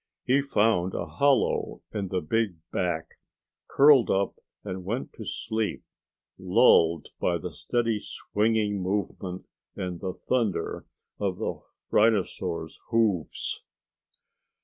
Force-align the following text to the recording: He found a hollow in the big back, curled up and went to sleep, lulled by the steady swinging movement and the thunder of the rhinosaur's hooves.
He 0.25 0.41
found 0.41 0.95
a 0.95 1.05
hollow 1.05 1.83
in 1.93 2.07
the 2.07 2.21
big 2.21 2.55
back, 2.71 3.19
curled 3.67 4.09
up 4.09 4.33
and 4.63 4.83
went 4.83 5.13
to 5.13 5.25
sleep, 5.25 5.83
lulled 6.39 7.09
by 7.19 7.37
the 7.37 7.53
steady 7.53 7.99
swinging 7.99 8.81
movement 8.81 9.45
and 9.75 9.99
the 9.99 10.13
thunder 10.27 10.87
of 11.19 11.37
the 11.37 11.61
rhinosaur's 11.91 12.79
hooves. 12.89 13.61